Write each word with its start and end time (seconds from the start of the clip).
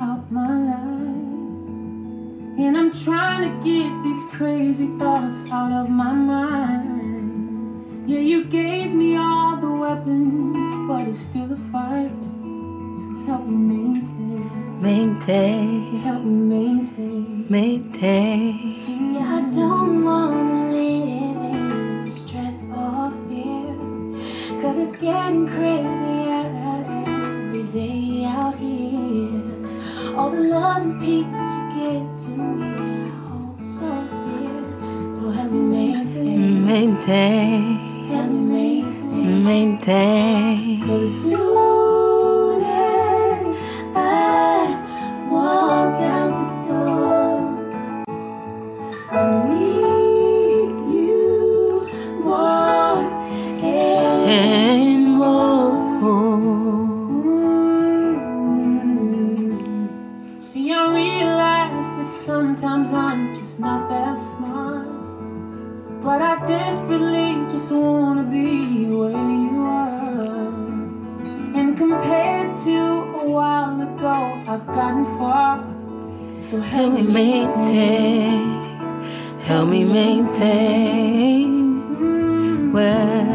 out 0.00 0.30
my 0.32 0.58
life. 0.72 1.26
And 2.58 2.76
I'm 2.76 2.92
trying 2.92 3.42
to 3.42 3.52
get 3.64 3.88
these 4.02 4.24
crazy 4.32 4.88
thoughts 4.98 5.50
out 5.52 5.70
of 5.70 5.88
my 5.88 6.12
mind. 6.12 8.08
Yeah, 8.08 8.18
you 8.18 8.44
gave 8.44 8.92
me 8.92 9.16
all 9.16 9.56
the 9.56 9.70
weapons, 9.70 10.88
but 10.88 11.06
it's 11.06 11.20
still 11.20 11.52
a 11.52 11.56
fight. 11.56 12.10
So 12.22 13.24
help 13.26 13.46
me 13.46 13.56
maintain. 13.56 14.82
Maintain. 14.82 16.00
Help 16.00 16.22
me 16.24 16.34
maintain. 16.54 17.46
Maintain. 17.48 19.14
Yeah, 19.14 19.36
I 19.36 19.40
don't 19.54 20.04
wanna 20.04 20.72
live 20.72 22.06
in 22.06 22.12
stress 22.12 22.68
or 22.70 23.10
fear. 23.28 24.60
Cause 24.60 24.78
it's 24.78 24.96
getting 24.96 25.46
crazy. 25.46 26.05
All 30.26 30.32
the 30.32 30.40
love 30.40 30.82
and 30.82 31.00
peace 31.00 31.24
you 31.24 31.70
get 31.78 32.18
to 32.18 32.30
me, 32.32 32.66
I 32.66 33.10
hold 33.28 33.62
so 33.62 33.88
dear. 34.24 35.14
So 35.14 35.30
help 35.30 35.52
me 35.52 35.94
maintain, 35.94 36.66
Maintain, 36.66 37.62
help 38.08 38.30
me 38.32 38.82
maintain. 38.82 39.44
maintain. 39.44 40.82
Sometimes 62.56 62.90
I'm 62.92 63.36
just 63.36 63.58
not 63.60 63.88
that 63.90 64.18
smart. 64.18 64.86
But 66.02 66.22
I 66.22 66.46
desperately 66.46 67.34
just 67.50 67.70
wanna 67.70 68.22
be 68.22 68.86
where 68.86 69.10
you 69.10 69.60
are. 69.60 70.48
And 71.54 71.76
compared 71.76 72.56
to 72.64 72.78
a 73.22 73.28
while 73.28 73.80
ago, 73.82 74.42
I've 74.48 74.66
gotten 74.66 75.04
far. 75.18 75.64
So 76.40 76.58
Help 76.58 76.92
me 76.94 77.02
maintain, 77.02 78.62
help 79.40 79.68
me 79.68 79.84
maintain. 79.84 81.48
Mm. 82.00 82.72
Well, 82.72 83.34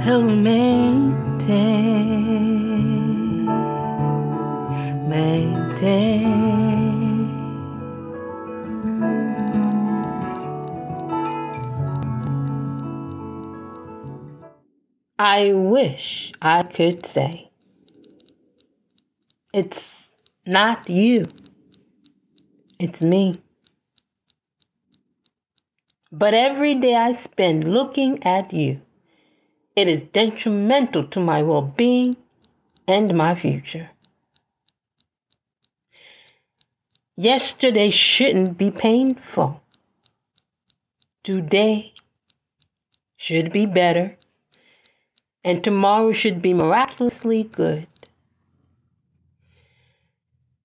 help 0.00 0.24
me 0.24 0.36
maintain, 0.40 1.89
I 15.22 15.52
wish 15.52 16.32
I 16.40 16.62
could 16.62 17.04
say 17.04 17.50
it's 19.52 20.12
not 20.46 20.88
you, 20.88 21.26
it's 22.78 23.02
me. 23.02 23.42
But 26.10 26.32
every 26.32 26.74
day 26.74 26.94
I 26.94 27.12
spend 27.12 27.70
looking 27.70 28.22
at 28.22 28.54
you, 28.54 28.80
it 29.76 29.88
is 29.88 30.04
detrimental 30.04 31.04
to 31.08 31.20
my 31.20 31.42
well 31.42 31.60
being 31.60 32.16
and 32.88 33.14
my 33.14 33.34
future. 33.34 33.90
Yesterday 37.14 37.90
shouldn't 37.90 38.56
be 38.56 38.70
painful. 38.70 39.60
Today 41.22 41.92
should 43.18 43.52
be 43.52 43.66
better. 43.66 44.16
And 45.42 45.64
tomorrow 45.64 46.12
should 46.12 46.42
be 46.42 46.52
miraculously 46.52 47.44
good. 47.44 47.86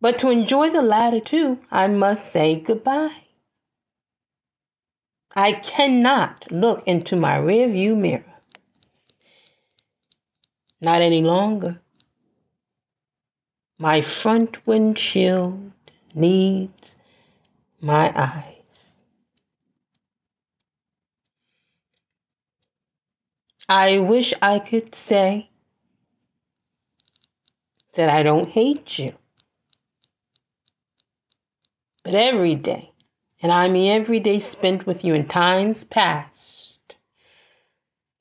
But 0.00 0.18
to 0.20 0.30
enjoy 0.30 0.70
the 0.70 0.82
latter 0.82 1.20
too, 1.20 1.58
I 1.70 1.86
must 1.88 2.30
say 2.30 2.56
goodbye. 2.56 3.24
I 5.34 5.52
cannot 5.52 6.50
look 6.50 6.82
into 6.86 7.16
my 7.16 7.36
rearview 7.36 7.96
mirror. 7.96 8.24
Not 10.80 11.02
any 11.02 11.22
longer. 11.22 11.80
My 13.78 14.00
front 14.00 14.66
windshield 14.66 15.72
needs 16.14 16.96
my 17.80 18.12
eyes. 18.14 18.57
I 23.68 23.98
wish 23.98 24.32
I 24.40 24.60
could 24.60 24.94
say 24.94 25.50
that 27.94 28.08
I 28.08 28.22
don't 28.22 28.48
hate 28.48 28.98
you. 28.98 29.14
But 32.02 32.14
every 32.14 32.54
day, 32.54 32.92
and 33.42 33.52
I 33.52 33.68
mean 33.68 33.92
every 33.92 34.20
day 34.20 34.38
spent 34.38 34.86
with 34.86 35.04
you 35.04 35.12
in 35.12 35.26
times 35.28 35.84
past, 35.84 36.96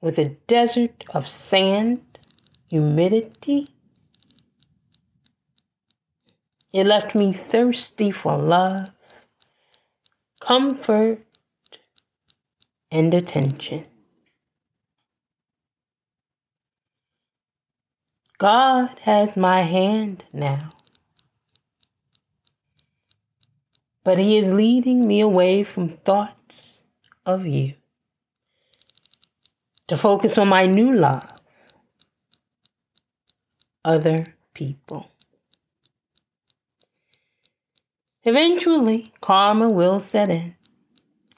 was 0.02 0.19
a 0.19 0.35
desert 0.47 1.06
of 1.13 1.28
sand, 1.28 2.19
humidity. 2.69 3.69
It 6.74 6.85
left 6.85 7.16
me 7.16 7.31
thirsty 7.31 8.12
for 8.12 8.38
love, 8.38 8.91
comfort, 10.41 11.25
and 12.91 13.14
attention. 13.14 13.85
God 18.38 19.00
has 19.02 19.36
my 19.36 19.62
hand 19.62 20.25
now. 20.31 20.70
But 24.03 24.20
He 24.20 24.38
is 24.38 24.52
leading 24.53 25.08
me 25.08 25.22
away 25.22 25.64
from 25.64 25.90
thoughts 25.90 26.81
of 27.26 27.46
you 27.46 27.74
to 29.88 29.97
focus 29.97 30.38
on 30.38 30.50
my 30.50 30.66
new 30.68 30.94
love, 30.94 31.31
other 33.84 34.36
people. 34.53 35.09
Eventually, 38.24 39.14
karma 39.22 39.70
will 39.70 40.00
set 40.00 40.30
in 40.30 40.56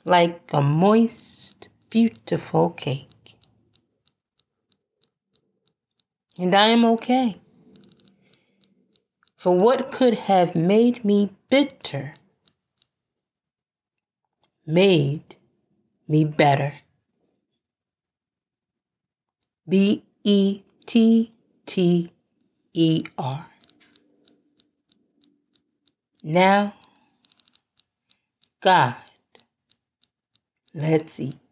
like 0.05 0.41
a 0.51 0.61
moist, 0.61 1.69
beautiful 1.89 2.71
cake. 2.71 3.08
And 6.39 6.55
I 6.55 6.67
am 6.67 6.85
okay. 6.85 7.41
For 9.35 9.57
what 9.57 9.91
could 9.91 10.13
have 10.13 10.55
made 10.55 11.03
me 11.03 11.35
bitter 11.49 12.13
made 14.65 15.35
me 16.07 16.23
better. 16.23 16.75
B 19.67 20.05
E 20.23 20.61
T 20.85 21.33
T 21.65 22.11
E 22.73 23.03
R. 23.17 23.47
Now, 26.23 26.73
God, 28.61 28.95
let's 30.73 31.19
eat. 31.19 31.48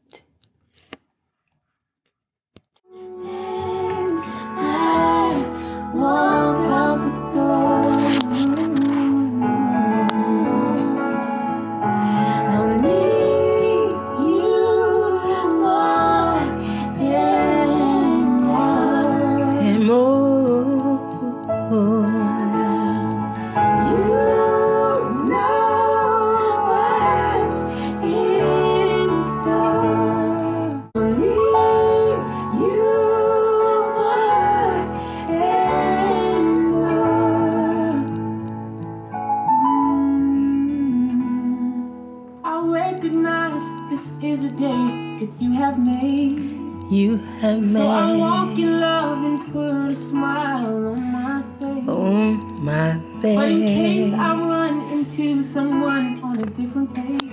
Recognize 43.08 43.64
this 43.90 44.14
is 44.22 44.44
a 44.44 44.50
day 44.50 45.18
that 45.20 45.32
you 45.40 45.52
have 45.54 45.80
made. 45.80 46.57
You 46.90 47.18
have 47.42 47.60
made. 47.60 47.74
So 47.74 47.88
I 47.90 48.16
walk 48.16 48.58
in 48.58 48.80
love 48.80 49.18
and 49.18 49.40
put 49.52 49.72
a 49.92 49.94
smile 49.94 50.88
on 50.88 51.12
my 51.12 51.42
face. 51.60 51.88
on 51.88 52.64
my 52.64 52.98
But 53.22 53.52
in 53.52 53.62
case 53.66 54.12
face. 54.12 54.14
I 54.14 54.36
run 54.40 54.82
into 54.90 55.44
someone 55.44 56.18
on 56.24 56.38
a 56.40 56.46
different 56.46 56.94
page. 56.96 57.30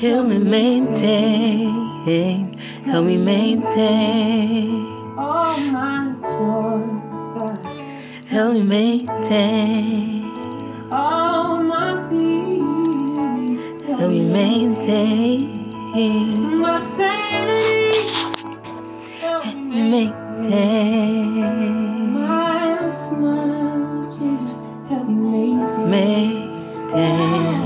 Help 0.00 0.28
me 0.28 0.38
maintain. 0.38 1.68
Help 2.84 3.04
me 3.04 3.18
maintain. 3.18 4.86
All 5.18 5.58
my 5.58 6.14
joy, 6.22 6.80
Help 8.28 8.54
me 8.54 8.62
maintain. 8.62 10.24
All 10.90 11.56
my 11.62 12.06
peace. 12.08 13.62
Help 13.86 14.10
me 14.10 14.20
maintain. 14.32 15.58
My 16.60 16.80
sanity. 16.80 18.27
Me 19.78 20.10
Maintain. 20.10 22.12
My 22.12 22.88
smile, 22.88 24.02
Jesus, 24.10 24.56
help 24.88 25.06
me. 25.08 25.54
Maintain. 25.86 27.62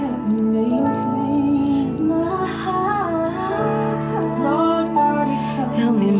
Help 0.00 0.18
me 0.26 0.42
maintain. 0.42 2.08
My 2.08 2.46
heart. 2.46 4.24
Lord 4.42 4.86
God, 4.88 5.28
help 5.28 5.72
Help 5.72 5.96
me 5.96 6.10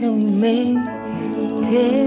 Help 0.00 0.14
me 0.14 0.24
maintain 0.34 1.05
tere 1.70 2.06